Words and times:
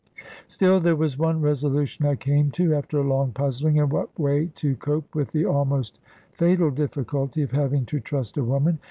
Still 0.47 0.79
there 0.79 0.95
was 0.95 1.19
one 1.19 1.41
resolution 1.41 2.07
I 2.07 2.15
came 2.15 2.49
to, 2.53 2.73
after 2.73 3.03
long 3.03 3.33
puzzling 3.33 3.75
in 3.75 3.89
what 3.89 4.19
way 4.19 4.47
to 4.55 4.75
cope 4.77 5.13
with 5.13 5.29
the 5.31 5.45
almost 5.45 5.99
fatal 6.33 6.71
difficulty 6.71 7.43
of 7.43 7.51
having 7.51 7.85
to 7.85 7.99
trust 7.99 8.35
a 8.35 8.43
woman. 8.43 8.79